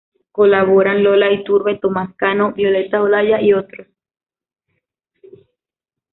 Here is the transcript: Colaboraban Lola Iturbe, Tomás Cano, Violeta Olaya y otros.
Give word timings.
Colaboraban 0.31 1.03
Lola 1.03 1.29
Iturbe, 1.31 1.77
Tomás 1.77 2.15
Cano, 2.15 2.53
Violeta 2.53 3.03
Olaya 3.03 3.39
y 3.39 3.53
otros. 3.53 3.85